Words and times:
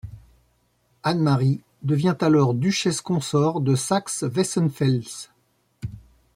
Anne 1.03 1.19
Marie 1.21 1.61
devient 1.83 2.17
alors 2.21 2.55
duchesse 2.55 3.01
consort 3.01 3.61
de 3.61 3.75
Saxe-Weissenfels. 3.75 5.05